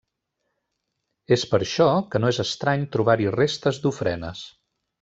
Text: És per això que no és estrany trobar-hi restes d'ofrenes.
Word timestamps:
És 1.35 1.43
per 1.51 1.59
això 1.65 1.87
que 2.15 2.21
no 2.25 2.31
és 2.35 2.41
estrany 2.45 2.89
trobar-hi 2.97 3.29
restes 3.39 3.83
d'ofrenes. 3.85 4.43